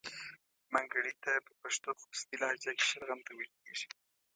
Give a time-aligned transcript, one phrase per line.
[0.73, 3.87] منګړیته په پښتو خوستی لهجه کې شلغم ته ویل کیږي.